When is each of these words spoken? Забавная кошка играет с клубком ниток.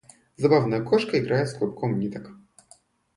Забавная 0.35 0.81
кошка 0.81 1.19
играет 1.19 1.47
с 1.49 1.53
клубком 1.53 1.99
ниток. 1.99 2.31